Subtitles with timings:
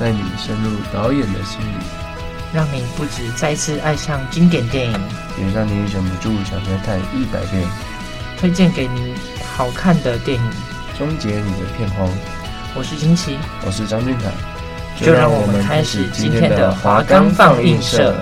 [0.00, 1.84] 带你深入导演的心里，
[2.54, 4.98] 让你不止再次爱上经典电影，
[5.38, 7.68] 也让你忍不住想再看一百遍。
[8.38, 9.14] 推荐给你
[9.44, 10.50] 好看的电影，
[10.96, 12.08] 终结你的片荒。
[12.74, 13.36] 我是金奇，
[13.66, 14.32] 我是张俊凯，
[15.04, 18.16] 就让我们开始今天的华冈放映社。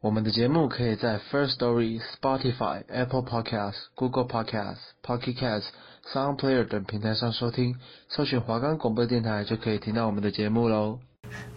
[0.00, 5.64] 我们的节目可以在 First Story、Spotify、Apple Podcasts、Google Podcasts、Pocket Casts、
[6.12, 7.74] Sound Player 等平台上收听，
[8.08, 10.98] 搜寻华冈广播电台就可以听到我们的节目喽。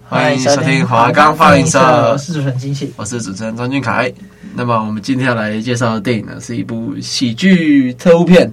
[0.08, 4.12] 欢迎收听华冈放映社，我是主持人金喜，我是主持人张俊凯。
[4.56, 8.50] 那么我们今天要来介绍的电影呢，是一部喜剧特务片，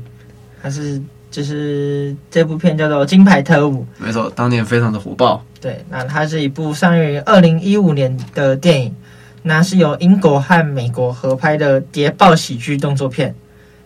[0.61, 5.43] 它是就是这部片叫做《金牌特务》，没错，当年非常的火爆。
[5.61, 8.95] 对，那它是一部上映于二零一五年的电影。
[9.43, 13.35] 那是由英国和美国合拍的谍报喜剧动作片，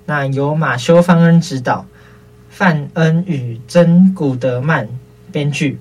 [0.06, 1.84] 那由马修·方恩执导，
[2.58, 4.88] 范恩与珍·古德曼
[5.30, 5.78] 编剧。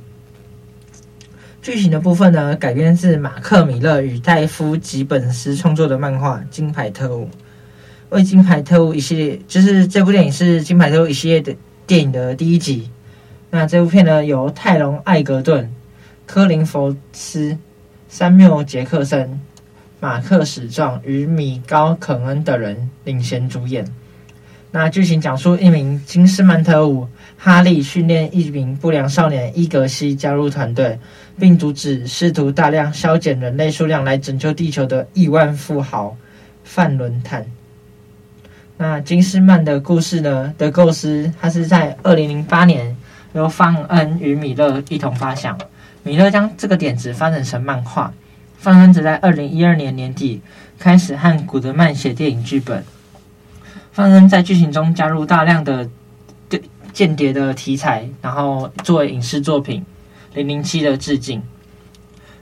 [1.59, 7.25] 剧情的部分呢，改编自马克·米勒与戴夫·吉本斯创作的漫画《金牌特务》。
[8.09, 11.55] 为《金牌特务》一系列，就是这部电影是《金牌特务》一系列的
[11.87, 12.91] 电影的第一集。
[13.49, 15.73] 那这部片呢，由泰隆·艾格顿、
[16.27, 17.57] 科林·福斯、
[18.07, 19.39] 山缪·杰克森。
[19.99, 23.91] 马克·史壮与米高·肯恩等人领衔主演。
[24.79, 30.99] 那剧情讲述一名金斯曼特务哈利训练一名不良少年伊格西加入团队，
[31.39, 36.15] 并阻止试图大量削减人类数量来拯救地球的亿万富豪
[36.63, 37.43] 范伦坦。
[38.77, 42.95] 那金斯曼的故事呢的构思，它是在二零零八年
[43.33, 45.57] 由方恩与米勒一同发想，
[46.03, 48.13] 米勒将这个点子发展成漫画。
[48.59, 50.39] 范恩则在二零一二年年底
[50.77, 52.83] 开始和古德曼写电影剧本。
[53.97, 55.89] 范恩在剧情中加入大量的
[56.93, 59.83] 间谍的题材，然后作为影视作品
[60.35, 61.41] 《零零七》的致敬，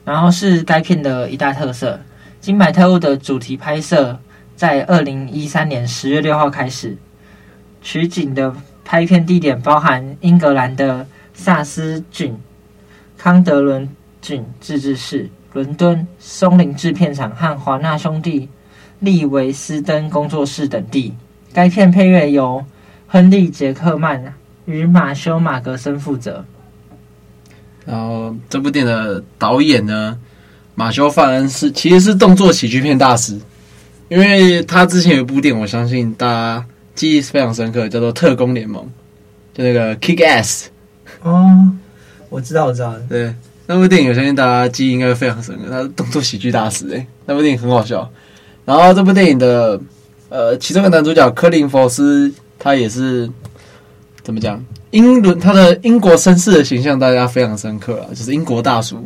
[0.03, 1.93] 然后是该片的一大特色。
[2.41, 4.19] 《金牌特务》的主题拍摄
[4.57, 6.97] 在二零一三年十月六号开始，
[7.81, 12.37] 取景的拍片地点包含英格兰的萨斯郡、
[13.17, 13.89] 康德伦
[14.21, 15.29] 郡自治市。
[15.53, 18.49] 伦敦松林制片厂和华纳兄弟
[18.99, 21.13] 利维斯登工作室等地。
[21.55, 22.65] 该片配乐由
[23.07, 24.33] 亨利·杰克曼
[24.65, 26.43] 与马修·马格森负责。
[27.85, 30.19] 然后，这部电影的导演呢，
[30.75, 33.39] 马修·范恩是其实是动作喜剧片大师，
[34.09, 38.83] 因为他之前有一部电影，我相信大家记忆是非常深刻，叫做《特工联盟》，
[39.57, 40.65] 就那个 Kick Ass。
[41.21, 41.71] 哦，
[42.27, 43.33] 我知道，我知道，对。
[43.65, 48.11] 那部电影我相信大家记忆应该非常深刻，他是动作喜剧大师诶，那部电影很好笑。
[48.65, 49.79] 然后这部电影的
[50.35, 52.29] 呃，其中的男主角科林·佛斯，
[52.59, 53.29] 他也是
[54.21, 54.61] 怎么讲？
[54.91, 59.01] 英伦他的英国绅士的形象大家非常深刻啊，就是英国大叔，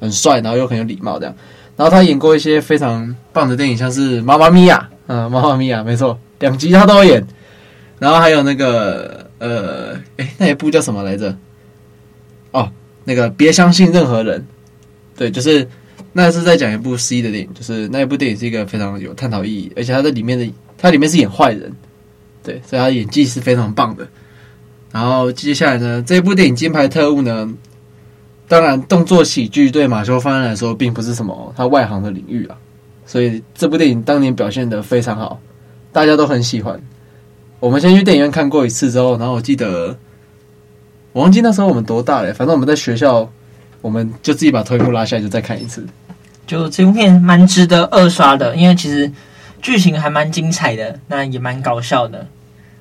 [0.00, 1.32] 很帅，然后又很有礼貌这样。
[1.76, 7.24] 然后他演过一些非常棒的电影，像是《妈妈咪呀》嗯，《妈妈咪呀》没错，两集他都演。
[8.00, 11.36] 然后还有那个呃，诶，那一部叫什么来着？
[12.50, 12.68] 哦。
[13.04, 14.44] 那个别相信任何人，
[15.16, 15.68] 对，就是
[16.12, 20.48] 那是在讲一部 C 的电影，就是那一部电影是一个非常有探讨意义，而且他在里面的
[20.82, 21.72] 他里面是演坏人，
[22.42, 24.06] 对，所以他演技是非常棒的。
[24.90, 27.48] 然后接下来呢，这部电影《金牌特务》呢，
[28.48, 32.56] 当然动作喜剧对马修·范恩来说并不是什么他外行的领域啊，
[33.06, 35.40] 所以这部电影当年表现得非常好，
[35.92, 36.78] 大家都很喜欢。
[37.60, 39.96] 我们先去电影院看过一次之后，然后我记得。
[41.14, 43.30] 我忘记那时候我们多大了，反正我们在学校，
[43.82, 45.86] 我们就自己把投影幕拉下来，就再看一次。
[46.46, 49.12] 就这部片蛮值得二刷的，因为其实
[49.62, 52.26] 剧情还蛮精彩的，那也蛮搞笑的。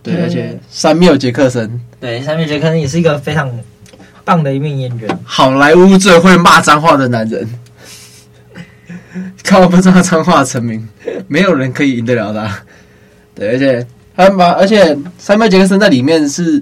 [0.04, 3.50] 对，而且三缪杰克森，对，三缪杰克森也是一个非常
[4.25, 7.48] 棒的一名演员，好莱坞最会骂脏话的男人，
[9.45, 10.89] 靠不脏脏话成名，
[11.28, 12.63] 没有人可以赢得了他。
[13.33, 16.62] 对，而且还蛮，而且三缪杰克森在里面是。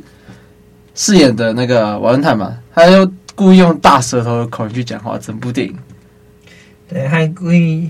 [0.95, 5.73] 饰演的那个瓦伦坦嘛，他又故意用大舌头的口音去讲话，整部电影。
[6.89, 7.89] 对，还故意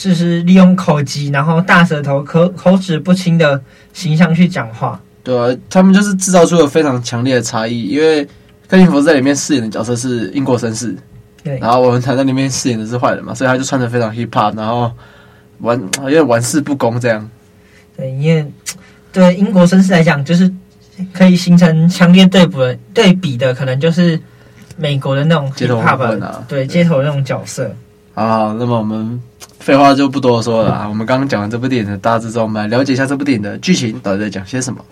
[0.00, 3.62] 就是利用口疾，然后大舌头、口口齿不清的
[3.92, 4.98] 形象去讲话。
[5.22, 7.82] 对啊，他们就是制造出了非常强烈的差异。
[7.82, 8.26] 因为
[8.66, 10.96] 克林佛在里面饰演的角色是英国绅士，
[11.44, 14.90] 对，然后我们才在里面饰演的是坏人嘛，所以他就穿的非常 hip hop，然后
[15.58, 17.30] 玩有点玩世不恭这样。
[17.94, 18.50] 对，因为
[19.12, 20.50] 对英国绅士来讲，就是
[21.12, 24.18] 可以形成强烈对比的对比的，可能就是
[24.78, 27.70] 美国的那种 hip hop 啊，对，街头的那种角色。
[28.12, 29.20] 好，好，那么我们
[29.60, 34.84] 废话就不多说了啊，我们刚刚讲完这部电影的大致之后，我们来了解一下这部电影的剧情到底在讲些什么。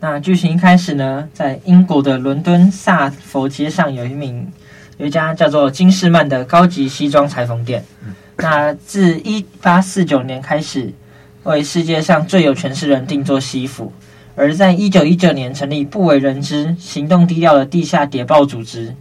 [0.00, 4.50] 那剧情一开始呢，在英国的伦敦萨佛街上有一名
[4.96, 7.84] 有一家叫做金士曼的高级西装裁缝店。
[8.38, 10.92] 那自一八四九年开始，
[11.44, 13.92] 为世界上最有权势人定做西服。
[14.34, 18.94] 而在一九一九年成立不为人知、行动低调的地下谍报组织。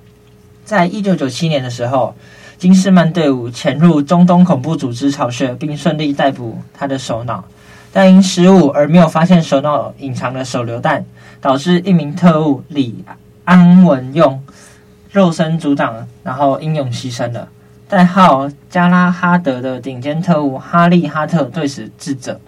[0.72, 2.16] 在一九九七年的时候，
[2.58, 7.44] 金士曼队伍潜入中东恐怖组织巢穴，并顺利逮捕他的首脑。
[7.92, 11.04] 但因失误而没有发现首脑隐藏的手榴弹，
[11.42, 13.04] 导致一名特务李
[13.44, 14.42] 安文用
[15.12, 17.50] 肉身阻挡，然后英勇牺牲了。
[17.90, 22.40] 代号加拉哈德的顶尖特务哈利哈特对此自责，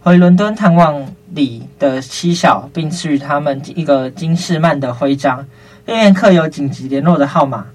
[0.00, 5.46] 回伦敦探望李的妻小，并赐予他们一个金士曼的徽章，
[5.86, 7.66] 里面刻有紧急联络的号码。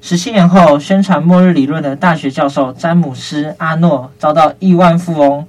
[0.00, 5.46] 十七年后，宣传末日理论的大学教授詹姆斯阿诺遭到亿万富翁。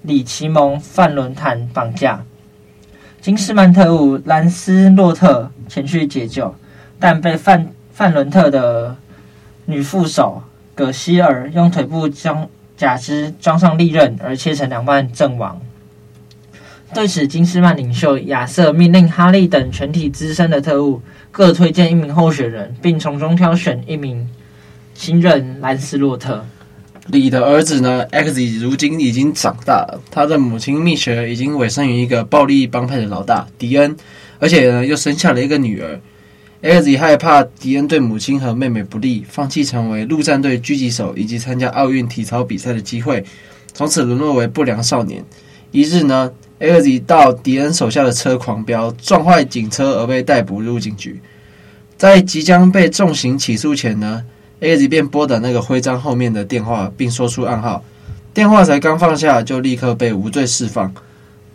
[0.00, 2.24] 李奇蒙范伦坦绑架，
[3.20, 6.52] 金士曼特务兰斯洛特前去解救，
[6.98, 8.96] 但被范范伦特的
[9.66, 10.42] 女副手
[10.74, 15.60] 葛希尔用腿部将假肢装上利刃而切成两半阵亡。
[16.94, 21.00] 对此，金斯曼领袖亚瑟命令哈利等全体资深的特务
[21.30, 24.28] 各推荐一名候选人，并从中挑选一名
[24.94, 26.44] 新任兰斯洛特。
[27.08, 30.00] 李的儿子呢，X 如今已经长大了。
[30.10, 33.96] 他的母亲蜜雪儿已经委身于一个暴力帮派的老大迪恩，
[34.38, 35.98] 而且呢又生下了一个女儿。
[36.60, 43.24] X 害怕迪恩对母亲和妹妹不利，放弃成为陆战队狙击手以及参加奥运体操比赛的机会，
[43.72, 45.24] 从此沦落为不良少年。
[45.72, 46.30] 一日呢
[46.62, 51.20] ，X 到迪恩手下的车狂飙，撞坏警车而被逮捕入警局。
[51.96, 54.22] 在即将被重刑起诉前呢
[54.60, 57.82] ，X 便拨打那个徽章后面的电话，并说出暗号。
[58.32, 60.94] 电话才刚放下，就立刻被无罪释放。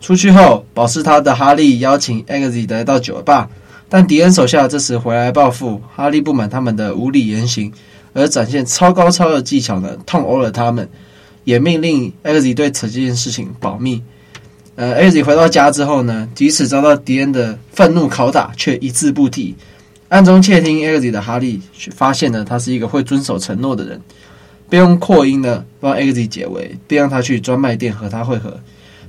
[0.00, 3.48] 出去后，保释他的哈利邀请 X 来到酒吧，
[3.88, 5.82] 但迪恩手下这时回来报复。
[5.96, 7.72] 哈利不满他们的无理言行，
[8.12, 10.88] 而展现超高超的技巧呢，痛殴了他们，
[11.44, 14.02] 也命令 X 对此件事情保密。
[14.78, 19.56] 呃，X 回到家之后呢，即使遭到敌人的愤怒拷打，却一字不提。
[20.08, 21.60] 暗中窃听 X 的哈利
[21.96, 24.00] 发现呢，他是一个会遵守承诺的人，
[24.70, 28.60] 并用扩音呢帮 X 解围，并让他去专卖店和他会合，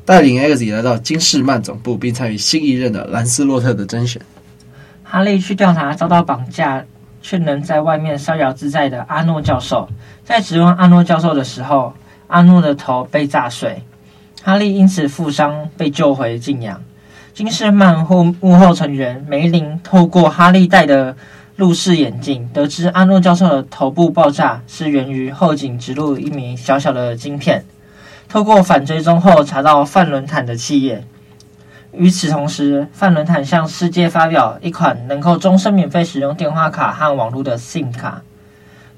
[0.06, 4.20] 带领 X 来到金士曼总部，并参与新一任的兰斯洛特的甄选。
[5.04, 6.84] 哈利去调查遭到绑架
[7.22, 9.88] 却能在外面逍遥自在的阿诺教授，
[10.26, 11.94] 在质问阿诺教授的时候，
[12.26, 13.84] 阿诺的头被炸碎，
[14.42, 16.82] 哈利因此负伤被救回静养。
[17.34, 21.16] 金士曼后幕后成员梅林透过哈利戴的
[21.56, 27.66] 路式眼镜，得知阿诺教授的头部爆炸是源于后颈植入一枚小小的晶片。
[28.28, 31.04] 透过反追踪后，查到范伦坦的企业。
[31.92, 38.22] 与此同时，范伦坦向世界发表一款能够终身免费使用电话卡和网络的 SIM 卡，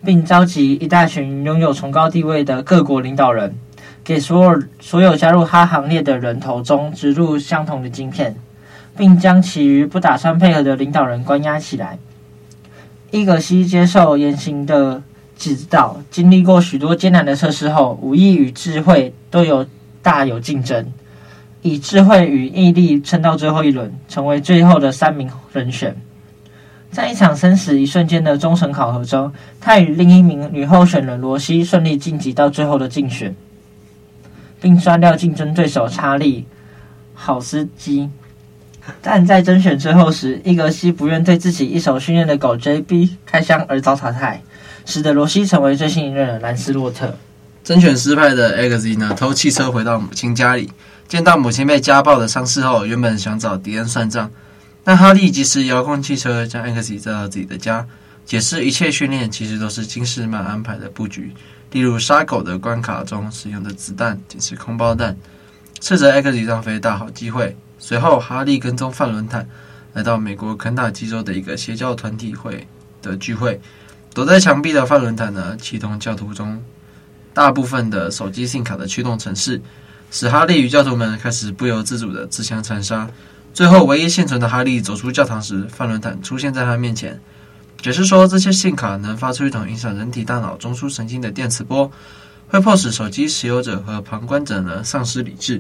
[0.03, 3.55] 并召集一大群拥有崇高地位的各国领导人。
[4.03, 8.35] 给所有所有加入他行列的人头中植入相同的晶片，
[8.97, 11.97] 并将其余不打算配合的领导人关押起来。
[13.11, 15.03] 伊格西接受严刑的
[15.37, 19.65] 指导，经历过许多艰难的测试后，武艺与智慧都有
[20.01, 20.91] 大有竞争，
[21.61, 25.95] 以智慧与毅力撑到最后一轮，成为最后的三名人选。
[26.91, 33.35] 在一场生死一瞬间的终审考核中，他与另一名女候选人罗西顺利晋级到最后的竞选。
[34.61, 36.41] 并刷掉竞争对手查理·
[37.15, 38.09] 好司机，
[39.01, 44.41] 但在甄选最后时，伊格西不愿对自己一手训练的狗 JB 开枪而遭淘汰，
[44.85, 47.17] 使得罗西成为最新一任的兰斯洛特。
[47.63, 50.71] 甄选失败的 X 呢，偷汽车回到母亲家里，
[51.07, 54.29] 见到母亲被家暴的伤势后，原本想找迪恩算账，
[54.83, 57.85] 但哈利及时遥控汽车将 X 载到自己的家，
[58.25, 61.33] 解释一切训练其实都是金士曼安排的布局。
[61.71, 65.15] 例如杀狗的关卡中使用的子弹仅是空包弹，
[65.79, 67.55] 斥责 X 浪费大好机会。
[67.79, 69.47] 随后，哈利跟踪范伦坦
[69.93, 72.67] 来到美国肯塔基州的一个邪教团体会
[73.01, 73.59] 的聚会，
[74.13, 76.61] 躲在墙壁的范伦坦呢，启动教徒中
[77.33, 79.61] 大部分的手机信卡的驱动程式，
[80.11, 83.09] 使哈利与教徒们开始不由自主的自相残杀。
[83.53, 87.19] 最后，唯一幸存的哈利走出教堂时，范伦坦出现在他面前，
[87.81, 91.91] 解释说这些信卡能发出一种影响人体大脑中枢神经的电磁波，
[92.47, 95.59] 会迫使手机持有者和旁观者呢丧失理智。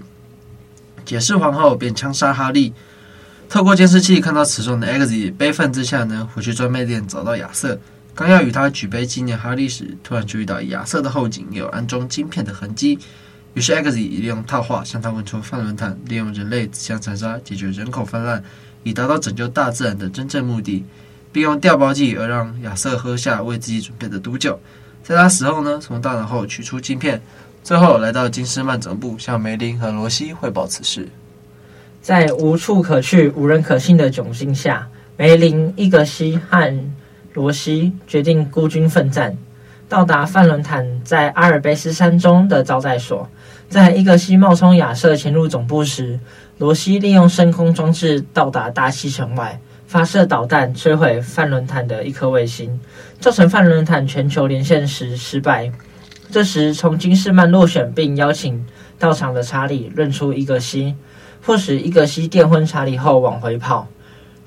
[1.03, 2.71] 解释完后，便枪杀哈利。
[3.49, 7.77] 透过监视器看到此中的 X，悲愤之下呢，回去专卖店找到亚瑟，
[8.13, 12.99] 刚要与他举杯纪念哈利时，突然注意到亚瑟的后颈有安装晶片的痕迹。
[13.55, 18.43] 于是 X 利用套话向他问出范伦坦利用人类自相残杀解决人口泛滥，
[18.83, 20.85] 以达到拯救大自然的真正目的，
[21.31, 24.59] 并用调包剂而让亚瑟喝下为自己准备的毒酒。
[25.03, 27.21] 在他死后呢，从大脑后取出镜片，
[27.63, 31.07] 最后来到金斯曼总部向梅林和罗西汇报此事。
[32.01, 36.91] 在无处可去、无人可信的窘境下，梅林、伊格西和
[37.33, 39.37] 罗西决定孤军奋战，
[39.87, 43.29] 到达范伦坦在阿尔卑斯山中的招待所。
[43.69, 46.19] 在伊格西冒充亚瑟潜入总部时，
[46.57, 49.59] 罗西利用深空装置到达大气层外，
[49.91, 52.79] 发射导弹摧毁范伦坦的一颗卫星，
[53.19, 55.69] 造成范伦坦全球连线时失败。
[56.31, 58.65] 这时，从金士曼落选并邀请
[58.97, 60.95] 到场的查理认出伊格西。
[61.41, 63.85] 迫使伊格西电昏查理后往回跑。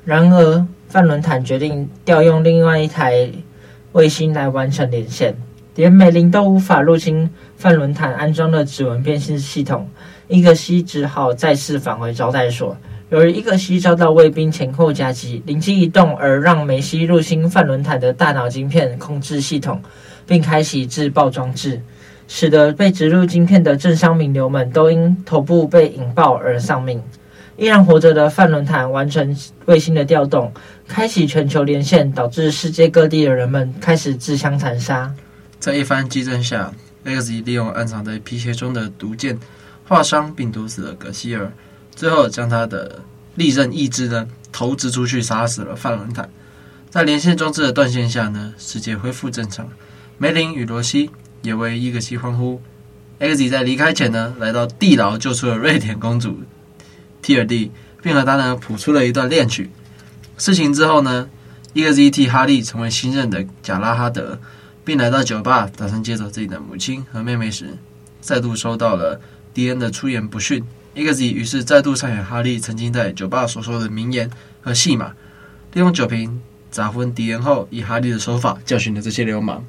[0.06, 3.30] 然而，范伦坦决定调用另外一台
[3.92, 5.36] 卫星来完成连线，
[5.74, 9.90] 连美林都无法入侵范伦坦安装的指纹辨识系统。
[10.26, 12.74] 伊格西只好再次返回招待所。
[13.14, 19.80] 由于伊格西遭到卫兵前后夹击，灵机一动而让梅西入侵范伦坦的大脑晶片控制系统，
[20.26, 21.80] 并开启自爆装置。
[22.26, 27.00] 使得被植入晶片的政商名流们都因头部被引爆而丧命。
[27.56, 30.52] 依然活着的范伦坦完成卫星的调动，
[30.88, 35.14] 开启全球连线，导致世界各地的人们开始自相残杀。
[35.60, 36.72] 在一番激战下
[37.04, 39.38] ，Eggsy 利用暗藏在皮鞋中的毒箭
[39.86, 41.52] 划伤并毒死了葛希尔，
[41.94, 43.00] 最后将他的
[43.34, 46.28] 利刃义肢呢投掷出去，杀死了范伦坦。
[46.90, 49.68] 在连线装置的断线下呢，世界恢复正常。
[50.18, 51.10] 梅林与罗西。
[51.44, 52.62] 也为伊格西欢呼。
[53.20, 56.40] Eggsy 在离开前呢，来到地牢救出了瑞典公主
[57.20, 57.70] 提尔蒂，
[58.02, 59.70] 并和她呢谱出了一段恋曲。
[60.38, 61.28] 事情之后呢
[61.74, 64.38] ，Eggsy 替哈利成为新任的贾拉哈德，
[64.86, 67.76] 并来到酒吧打算接走自己的母亲和妹妹时，
[68.22, 69.20] 再度收到了
[69.52, 70.64] 迪恩的出言不逊。
[70.94, 74.30] E x y 于是再度上演哈利曾经在酒吧所说的名言
[74.62, 75.12] 和戏码，
[75.72, 79.64] 利用酒瓶砸昏敌人后，以哈利的手法教训了这些流氓。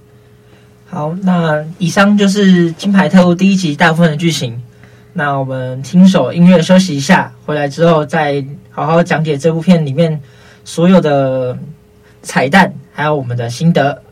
[0.87, 4.61] 好，那以上就是《金牌特务》第一集大部分的剧情。
[5.13, 10.21] 那我们听首音乐休息一下，回来之后再好好讲解这部片里面
[10.63, 11.57] 所有的
[12.21, 14.03] 彩蛋，还有我们的心得。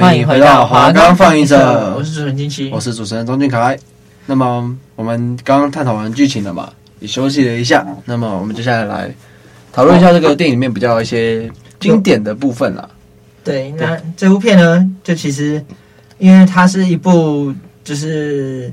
[0.00, 3.78] 欢迎回到华冈放映社，我是主持人金奇，我是主持人钟俊凯。
[4.26, 7.86] 那么我们刚刚探讨完剧情了嘛，也休息了一下。
[8.04, 9.14] 那么我们接下来来
[9.72, 11.50] 讨论一下这个电影里面比较一些
[11.80, 12.86] 经典的部分啦。
[13.42, 15.64] 对，那这部片呢，就其实
[16.18, 18.70] 因为它是一部就是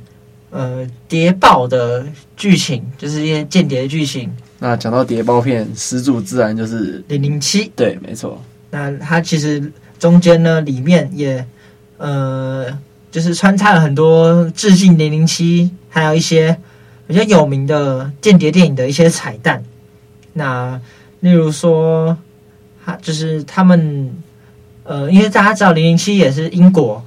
[0.50, 4.30] 呃谍报的剧情，就是一些间谍的剧情。
[4.60, 7.72] 那讲到谍报片，始祖自然就是零零七。
[7.78, 8.44] 对，没错。
[8.70, 9.72] 那它其实。
[10.04, 11.48] 中间呢，里面也，
[11.98, 12.78] 呃，
[13.10, 16.58] 就是穿插了很多致敬零零七，还有一些
[17.08, 19.64] 比较有名的间谍电影的一些彩蛋。
[20.34, 20.78] 那
[21.22, 22.18] 例如说，
[22.84, 24.14] 他就是他们，
[24.84, 27.02] 呃，因为大家知道零零七也是英国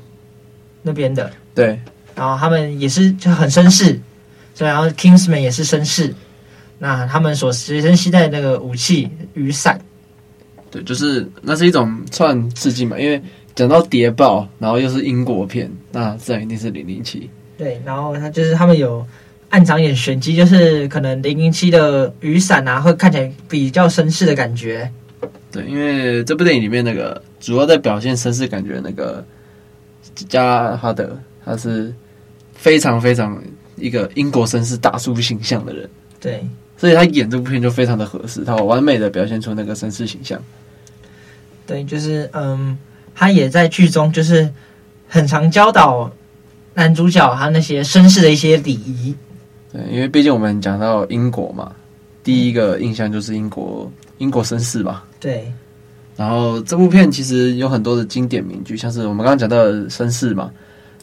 [0.80, 1.78] 那边的，对，
[2.14, 4.00] 然后他们也是就很绅士，
[4.54, 6.14] 所以然后 Kingsman 也是绅士。
[6.78, 9.78] 那他们所随身携带的那个武器雨伞。
[10.70, 13.20] 对，就是那是一种算致敬嘛，因为
[13.54, 17.30] 讲到谍报，然后又是英国片，那自然一定是零零七。
[17.56, 19.06] 对，然后他就是他们有
[19.48, 24.90] 暗藏一点玄机，就是可能零零七的雨伞啊，会看起来比较绅士的感觉。
[25.50, 29.24] 对，因为这部电影里面那个主要在表现绅士感觉的那个
[30.28, 31.94] 加哈德，他是
[32.52, 33.42] 非常非常
[33.76, 35.88] 一个英国绅士大叔形象的人。
[36.20, 36.44] 对。
[36.78, 40.38] 所以他演这部片就非常的合适，他完美的表现出那个绅士形象。
[41.66, 42.76] 对，就是嗯，
[43.14, 44.46] 他也在剧中就是
[45.08, 46.10] 很常教导
[46.74, 49.14] 男主角他那些绅士的一些礼仪。
[49.72, 51.72] 对，因为毕竟我们讲到英国嘛，
[52.22, 55.02] 第一个印象就是英国英国绅士吧。
[55.18, 55.50] 对。
[56.14, 60.50] 然后这部片其实有很多的经典名句，像是我们刚刚讲到的绅士嘛，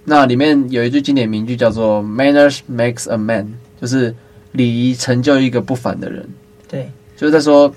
[0.04, 4.14] 那里面有一句经典名句叫做 “Manners makes a man”，就是。
[4.54, 6.28] 礼仪成就一个不凡的人，
[6.68, 7.74] 对，就是在说，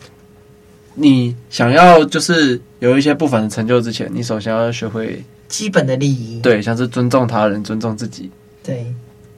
[0.94, 8.30] 你想要就是有一些不凡的成就之前，你首先要学会基本的礼仪，对，像是尊重他人、尊重自己，
[8.62, 8.86] 对，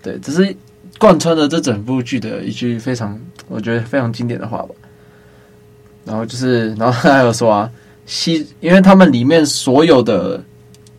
[0.03, 0.55] 对，这是
[0.99, 4.69] 贯穿了这整部剧的一句非常，我觉得非常经典的话吧。
[6.05, 7.71] 然后就是，然后他还有说啊，
[8.05, 10.43] 西，因为他们里面所有的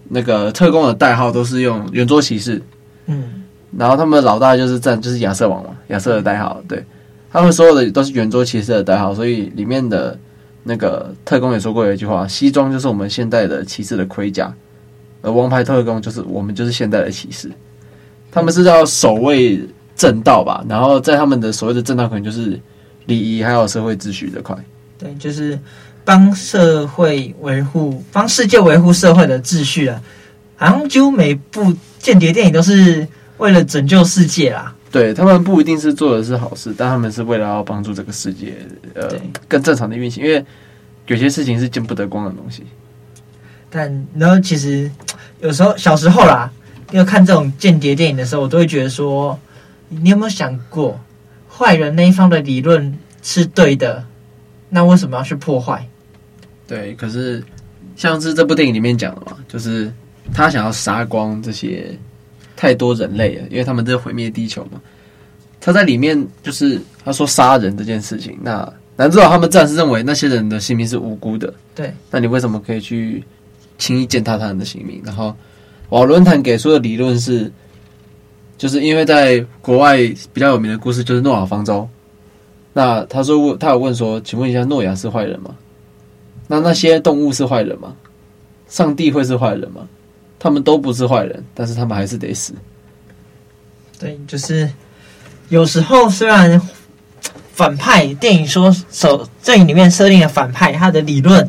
[0.07, 2.61] 那个特工的代号都是用圆桌骑士，
[3.07, 3.43] 嗯。
[3.77, 6.59] 然后他们的老大就是战，就是亚瑟王嘛，亚瑟的代号。
[6.67, 6.83] 对，
[7.31, 10.17] 他们所有的都是圆桌骑士的代号，所以里面的
[10.63, 14.51] 那个特工也说过一句话：西装就是我们现代的骑士的盔甲，
[15.21, 17.51] 而王牌特工就是我们就是现代的骑士。
[18.31, 19.61] 他们是要守卫
[19.95, 20.65] 正道吧？
[20.67, 22.59] 然后在他们的所谓的正道，可能就是
[23.05, 24.57] 礼仪还有社会秩序这块。
[24.97, 25.59] 对，就是
[26.03, 30.01] 帮社会维护，帮世界维护社会的秩序啊。
[30.55, 33.07] 好像几乎每部间谍电影都是。
[33.39, 38.53] 为了拯救世界啦，对，他们不一定是做的是好事，但他们是为了要帮助这个世界，
[38.93, 39.09] 呃，
[39.47, 40.23] 更正常的运行。
[40.23, 40.45] 因为
[41.07, 42.63] 有些事情是见不得光的东西。
[43.69, 44.91] 但然后其实
[45.39, 46.51] 有时候小时候啦，
[46.91, 49.39] 要看这种间谍电影的时候，我都会觉得说，
[49.87, 50.99] 你有没有想过，
[51.49, 54.03] 坏人那一方的理论是对的，
[54.67, 55.87] 那为什么要去破坏？
[56.67, 57.41] 对，可是
[57.95, 59.89] 像是这部电影里面讲的嘛，就是
[60.33, 61.97] 他想要杀光这些。
[62.59, 64.81] 太多人类了，因为他们在毁灭地球嘛。
[65.61, 71.53] 他在里面就是他说杀人这件事情，那难道他们暂时认为那些人的性命是无辜的？
[71.73, 73.23] 对，那你为什么可以去
[73.77, 75.01] 轻易践踏他人的性命？
[75.05, 75.33] 然后
[75.87, 77.49] 瓦伦坦给出的理论是，
[78.57, 79.97] 就是因为在国外
[80.33, 81.87] 比较有名的故事就是诺亚方舟。
[82.73, 85.55] 那他说问他有问说，请问一下，诺亚是坏人吗？
[86.47, 87.95] 那那些动物是坏人吗？
[88.67, 89.87] 上帝会是坏人吗？
[90.39, 92.53] 他们都不是坏人，但是他们还是得死。
[93.99, 94.67] 对，就是
[95.49, 96.59] 有时候虽然
[97.53, 101.47] 反派电影说首电影里面设定的反派，他的理论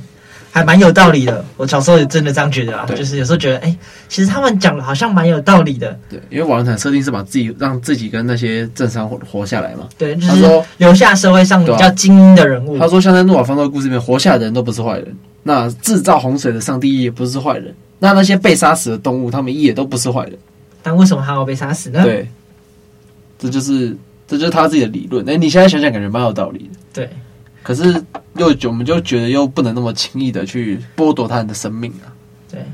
[0.51, 1.45] 还蛮有道理的。
[1.57, 5.97] 我小时候也真的这样觉得啊，就是有时候觉得，哎、欸，其实他们讲的好像蛮有道理的。
[6.09, 9.89] 对，因为瓦伦坦设定是把自己让自己跟那些政商活活下来嘛。
[9.97, 12.77] 对，就是说留下社会上比较精英的人物。
[12.77, 15.17] 他说，像在诺瓦方舟的故事里面，活下来的人都不是坏人。
[15.45, 17.73] 那制造洪水的上帝也不是坏人。
[18.01, 20.37] 那那些被杀死的动物，他们也都不是坏人，
[20.83, 22.03] 但为什么还要被杀死呢？
[22.03, 22.27] 对，
[23.39, 25.29] 这就是这就是他自己的理论。
[25.29, 26.79] 哎，你现在想想，感觉蛮有道理的。
[26.93, 27.11] 对，
[27.63, 28.03] 可是
[28.37, 32.09] 又我们就觉得又不能那么轻易的去剥夺他人的生命啊。
[32.51, 32.65] 对，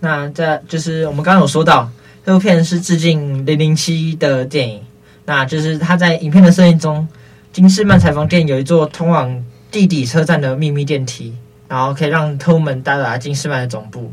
[0.00, 1.90] 那这就是我们刚刚有说到，
[2.24, 4.80] 这部片是致敬零零七的电影。
[5.24, 7.06] 那就是他在影片的设定中，
[7.52, 11.32] 金士曼裁缝店有一座通往地底车站的秘密电梯，
[11.68, 14.12] 然后可以让特务们到达金士曼的总部。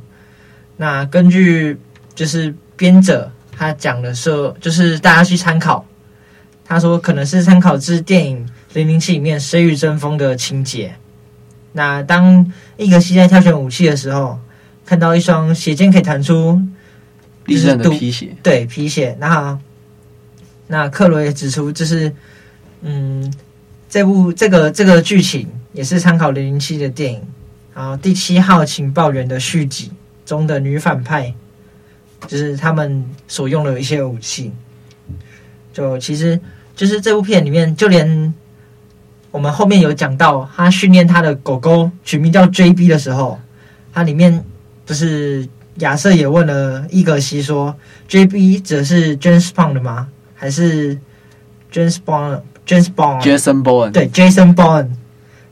[0.82, 1.78] 那根据
[2.16, 5.86] 就是编者他讲的说，就是大家去参考，
[6.64, 10.96] 他说可能是参考自电影《零零七》里面《谁与争锋》的情节。
[11.74, 14.40] 那当伊格西在挑选武器的时候，
[14.86, 16.62] 看到一双鞋尖可以弹出
[17.46, 19.18] 利刃的皮鞋，对皮鞋。
[19.20, 19.60] 那
[20.68, 22.10] 那克罗也指出，就是
[22.84, 23.30] 嗯，
[23.90, 27.22] 这部这个这个剧情也是参考零零七的电影，
[27.76, 29.92] 然后第七号情报员的续集
[30.30, 31.34] 中的女反派，
[32.28, 34.52] 就是他们所用的一些武器。
[35.74, 36.40] 就其实
[36.76, 38.32] 就是这部片里面，就连
[39.32, 43.40] 我们后面有讲到，他训练他的狗狗取名叫 JB 的时候，
[43.92, 44.46] 它里面
[44.86, 47.76] 不是亚瑟也问了伊格西说
[48.08, 50.10] ，JB 指的是 James Bond 的吗？
[50.36, 50.96] 还是
[51.72, 54.90] James Bond，James Bond，Jason Bourne，对，Jason Bourne，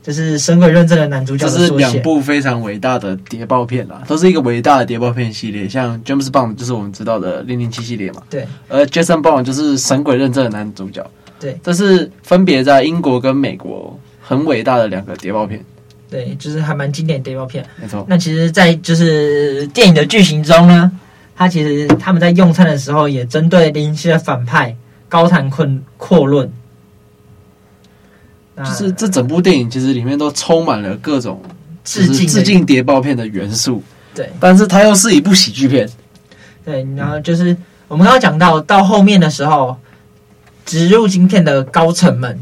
[0.02, 1.52] 就是神鬼认证的男主角的。
[1.52, 5.68] 这是两部非常伟大的谍报片啦，都是一个伟大的谍报片系列。
[5.68, 8.46] 像 James Bond 就是我们知道的零零七系列嘛，对。
[8.68, 11.04] 而 Jason Bourne 就是神鬼认证的男主角，
[11.38, 11.58] 对。
[11.62, 15.64] 这是分别在英国跟美国很伟大的两个谍报片，
[16.10, 17.64] 对，就是还蛮经典的谍报片。
[17.80, 18.04] 没错。
[18.08, 20.90] 那其实，在就是电影的剧情中呢。
[21.40, 24.74] 他其实他们在用餐的时候，也针对零零七的反派
[25.08, 25.64] 高谈阔
[25.96, 26.50] 阔论，
[28.58, 31.40] 就是这整部电影其实里面都充满了各种
[31.84, 33.82] 致敬致敬谍报片的元素。
[34.14, 35.88] 对，但是它又是一部喜剧片。
[36.64, 39.76] 对，然后就是我们刚刚讲到到后面的时候，
[40.66, 42.38] 植入晶片的高层们，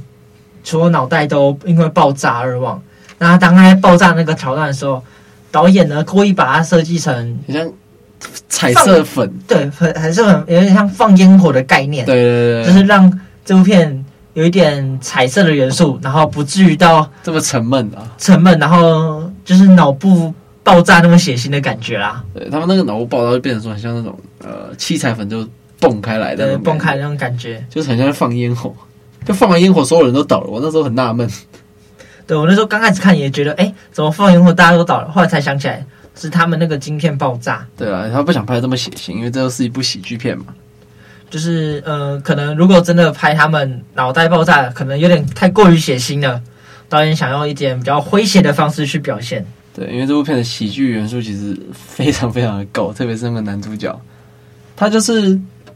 [0.64, 2.82] 除了脑袋都因为爆炸而亡。
[3.18, 5.02] 那当他爆炸那个桥段的时候，
[5.50, 7.70] 导演呢故意把它设计成像。
[8.48, 14.04] 彩色粉，对，粉还是很有点像放烟火的概念，对对对，就是让这部片
[14.36, 22.22] 有一点彩色的元素，然后不至于到这么沉闷啊，沉闷，然后就是脑部爆炸那么血腥的感觉啦。
[22.34, 25.48] 对他们那个脑部爆炸就变成说很像那种呃七彩粉就
[25.80, 28.74] 蹦开来的，对，蹦开的那种感觉，就是很像放烟火，
[29.24, 30.50] 就放完烟火所有人都倒了。
[30.50, 31.26] 我那时候很纳闷，
[32.26, 35.10] 对我那时候刚开始看也觉得，哎，怎么放烟火大家都倒了？
[35.10, 35.82] 后来才想起来。
[36.18, 40.46] 是他们那个晶片爆炸，对啊，他不想拍这么血腥，因为这又是一部喜剧片嘛。
[41.30, 46.40] 就是呃，可能如果真的拍他们脑袋爆炸，可能有点太过于血腥了。
[46.88, 49.44] 导演想用一点比较诙谐的方式去表现。
[49.74, 54.00] 对，因为这部片的喜剧元素其实非常非常的够，特别是那个男主角，
[54.76, 55.30] 他就是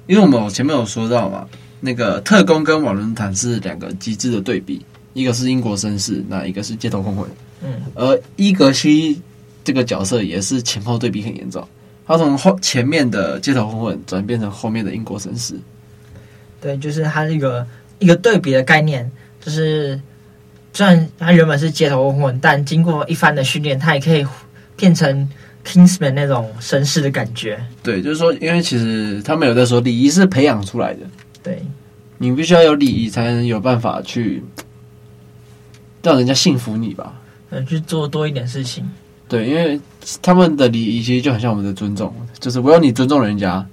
[0.06, 1.46] 因为我们前面有说到嘛，
[1.80, 7.28] 那个特工跟瓦伦坦是两个极致的对比，一个是英国绅士，那一个是街头混混。
[7.62, 9.20] 嗯，而伊格西。
[9.62, 11.62] 这个角色也是前后对比很严重，
[12.10, 15.54] 他从后前面的街头混混转变成后面的英国绅士。
[16.60, 17.64] 对，就是他一个
[18.00, 19.08] 一个对比的概念，
[19.40, 20.00] 就是
[20.72, 24.26] 虽然他原本是街头混混，但经过一番的训练，他也可以
[24.74, 25.30] 变成
[25.64, 27.64] Kingsman 那种绅士的感觉。
[27.80, 31.06] 对，就是说，因为其实他们有在说，礼仪是培养出来的。
[31.44, 31.62] 对，
[32.18, 34.42] 你必须要有礼仪，才能有办法去
[36.02, 37.14] 让人家信服你吧？
[37.50, 38.90] 嗯，去做多一点事情。
[39.30, 39.80] 对，因为
[40.20, 43.64] 他们的礼仪其实就很像我们的尊重，就是唯有你尊重人家，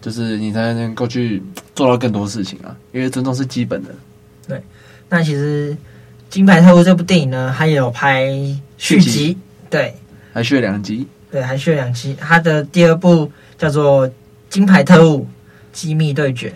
[0.00, 1.42] 就是你才能够去
[1.74, 2.76] 做到更多事情啊。
[2.92, 3.92] 因为尊重是基本的。
[4.46, 4.62] 对，
[5.08, 5.74] 那其实
[6.30, 8.30] 《金牌特务》这部电影呢，它也有拍
[8.76, 9.38] 续集，续集
[9.68, 9.92] 对，
[10.32, 12.14] 还续了两集，对，还续了两集。
[12.16, 14.06] 它的第二部叫做
[14.48, 15.26] 《金牌特务：
[15.72, 16.50] 机密对决》，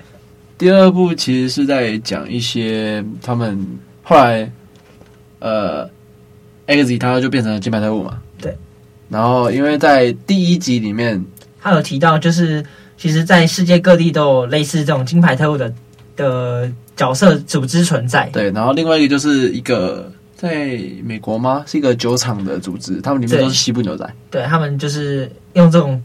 [0.57, 3.67] 第二部其实是在讲一些他们
[4.05, 4.49] 后来，
[5.41, 5.91] 呃。
[6.67, 8.19] X 他就变成了金牌特务嘛？
[8.41, 8.57] 对。
[9.09, 11.23] 然后，因为在第一集里面，
[11.61, 12.65] 他有提到，就是
[12.97, 15.73] 其实，在世界各地都有类似这种金牌特务的
[16.17, 18.31] 的角色组织存在。
[18.33, 18.51] 对。
[18.53, 21.63] 然后，另外一个就是一个在美国吗？
[21.67, 24.09] 是一个酒厂的组织，他们里面都是西部牛仔。
[24.31, 26.03] 对，他们就是用这种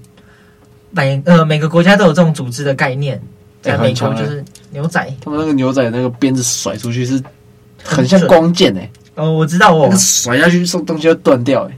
[0.92, 3.22] 每呃每个国家都有这种组织的概念，
[3.62, 5.14] 在美国就是牛仔。
[5.22, 7.22] 他们那个牛仔那个鞭子甩出去是
[7.82, 8.92] 很像光剑哎、欸。
[9.18, 11.78] 哦，我知道哦，甩下去，这东西会断掉，哎，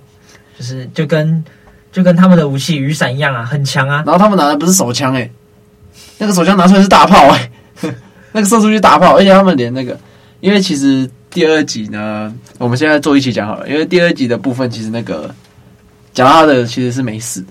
[0.58, 1.43] 就是就跟
[1.89, 4.04] 就跟他们的武器雨伞一样啊，很强啊。
[4.06, 5.32] 然后他们拿的不是手枪，哎，
[6.17, 7.49] 那个手枪拿出来是大炮，哎，
[8.34, 9.97] 那个射出去大炮，而且他们连那个，
[10.41, 15.34] 因为其实第二集呢，我们现在做一起讲好了，因为第二集的部分其实那个
[16.13, 17.41] 讲他的其实是没死，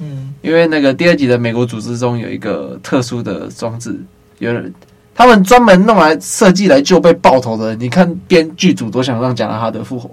[0.00, 3.98] 嗯，因为那个第二集的美国组织中有一个特殊的装置，
[4.38, 4.70] 有人。
[5.14, 10.10] 他们专门弄来设计来救被爆头的人，你看编剧组都想让贾拉哈德复活，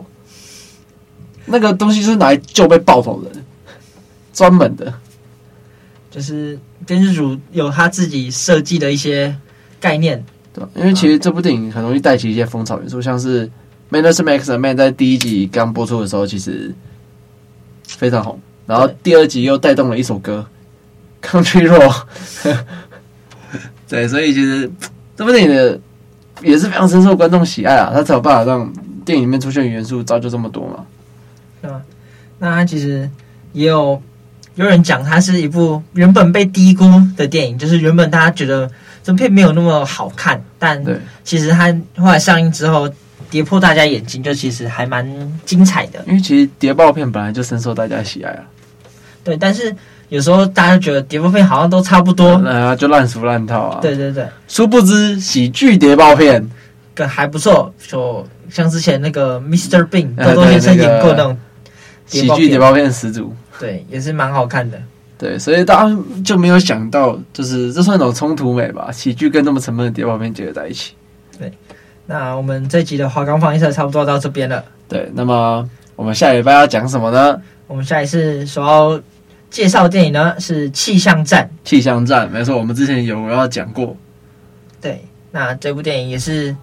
[1.46, 3.44] 那个东西是拿来救被爆头的人，
[4.32, 4.94] 专门的，
[6.12, 9.36] 就是编剧组有他自己设计的一些
[9.80, 13.48] 概念，对，因为其实这部电影很容易带起一些风潮元素，像是
[13.90, 16.72] 《Man vs Max》Man 在第一集刚播出的时候，其实
[17.88, 20.46] 非常红，然后第二集又带动了一首歌
[21.28, 22.06] 《Country Road》。
[23.90, 24.72] 对，所以其实
[25.16, 25.80] 这部电影的
[26.42, 28.72] 也是非常深受观众喜爱啊，他才有办法让
[29.06, 30.86] 电影里面出现的元素造就这么多嘛。
[32.40, 33.08] 那他其实
[33.54, 34.02] 也有
[34.56, 38.70] 有人讲它是一部原本被低估的电影，就是原本大家觉得
[39.04, 40.84] 这片没有那么好看，但
[41.24, 42.90] 其实它后来上映之后
[43.30, 45.06] 跌破大家眼睛，就其实还蛮
[45.46, 46.04] 精彩的。
[46.08, 48.44] 因为其实谍报片本来就深受大家喜爱啊。
[49.24, 49.76] 对，但是
[50.12, 53.80] 有时候大家觉得谍报片好像都差不多，啊，就烂俗烂套啊。
[53.82, 56.46] 对对对，殊不知喜剧谍报片
[56.94, 59.88] 跟还不错，就像之前那个 Mr.
[59.88, 61.38] Bean 豆豆先生演过那种
[62.08, 64.78] 喜剧谍报片始祖，对，也是蛮好看的。
[65.18, 68.92] 对，所以大家就没有想到，就是这算一种冲突美吧？
[68.92, 70.94] 喜剧跟那么沉闷的谍报片结合在一起。
[71.40, 71.50] 对，
[72.06, 74.62] 那我们这集的华冈放映社差不多到这边了。
[74.90, 77.42] 对，那么我们下礼拜要讲什么呢？
[77.68, 79.02] 我们下一次说要
[79.52, 81.48] 介绍的电影呢是《气象站》。
[81.70, 83.96] 气象站，没错，我们之前有要讲过。
[84.82, 86.56] 对，那这部电影也是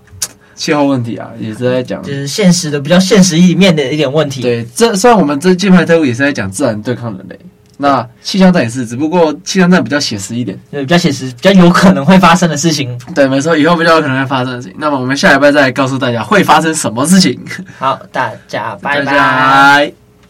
[0.57, 4.43] 气候问题啊，也是在讲，就是现实的比较现实一面的一点问题。
[4.43, 7.39] 对，这虽然我们这金牌特务也是在讲自然对抗人类。
[7.81, 12.99] 那气象站也是，只不过气象站比较写实一点，对，比较写实，比较有可能会发生的事情。
[13.15, 14.77] 对，没错，以后比较有可能会发生的事情。
[14.81, 17.39] 那么我们下礼拜再来告诉大家会发生什么事情。
[17.79, 18.77] 好，大家。
[18.83, 20.08] 拜拜。